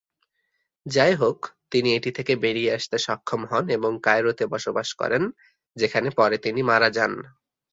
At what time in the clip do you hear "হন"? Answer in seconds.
3.45-3.65